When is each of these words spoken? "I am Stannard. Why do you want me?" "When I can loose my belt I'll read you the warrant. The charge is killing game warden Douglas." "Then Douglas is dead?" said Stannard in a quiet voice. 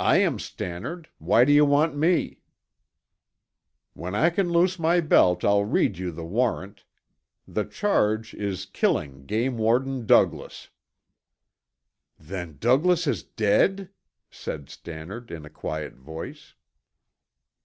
"I 0.00 0.16
am 0.16 0.40
Stannard. 0.40 1.10
Why 1.18 1.44
do 1.44 1.52
you 1.52 1.64
want 1.64 1.96
me?" 1.96 2.40
"When 3.92 4.12
I 4.12 4.28
can 4.30 4.50
loose 4.50 4.80
my 4.80 5.00
belt 5.00 5.44
I'll 5.44 5.64
read 5.64 5.96
you 5.96 6.10
the 6.10 6.24
warrant. 6.24 6.82
The 7.46 7.62
charge 7.64 8.34
is 8.34 8.66
killing 8.66 9.26
game 9.26 9.56
warden 9.56 10.06
Douglas." 10.06 10.70
"Then 12.18 12.56
Douglas 12.58 13.06
is 13.06 13.22
dead?" 13.22 13.90
said 14.28 14.70
Stannard 14.70 15.30
in 15.30 15.44
a 15.44 15.50
quiet 15.50 15.94
voice. 15.94 16.54